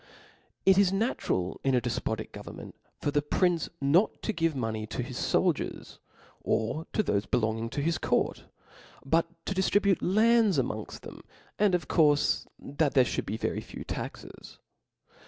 [0.01, 0.03] *♦
[0.65, 5.03] It is natural .in a defpotic government for the prince not to give money to
[5.03, 5.99] his foldiers,
[6.41, 8.45] or to thofe belonging to his court,
[9.05, 11.21] but to diftribute lands amongft them,
[11.59, 14.57] .and of coutfe, that there fliould be very few taxes.